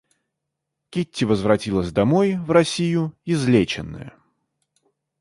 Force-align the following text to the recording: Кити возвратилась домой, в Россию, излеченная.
Кити 0.89 1.25
возвратилась 1.25 1.91
домой, 1.91 2.35
в 2.37 2.49
Россию, 2.49 3.13
излеченная. 3.23 4.17